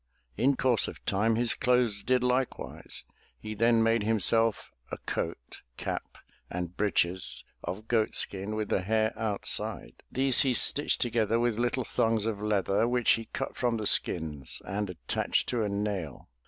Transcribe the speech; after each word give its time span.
In 0.35 0.55
course 0.57 0.87
of 0.87 1.05
time 1.05 1.35
his 1.35 1.53
clothes 1.53 2.01
did 2.03 2.23
like 2.23 2.57
wise. 2.57 3.03
He 3.39 3.53
then 3.53 3.83
made 3.83 4.01
himself 4.01 4.71
a 4.89 4.97
coat, 4.97 5.61
cap 5.77 6.17
and 6.49 6.75
breeches 6.75 7.43
of 7.63 7.87
goatskin 7.87 8.55
with 8.55 8.69
the 8.69 8.81
hair 8.81 9.13
outside. 9.15 10.01
These 10.11 10.41
he 10.41 10.55
stitched 10.55 11.01
together 11.01 11.39
with 11.39 11.59
little 11.59 11.85
thongs 11.85 12.25
of 12.25 12.41
leather 12.41 12.87
which 12.87 13.11
he 13.11 13.25
cut 13.25 13.55
from 13.55 13.77
the 13.77 13.85
skins 13.85 14.59
and 14.65 14.89
attached 14.89 15.47
to 15.49 15.61
a 15.61 15.69
nail. 15.69 16.29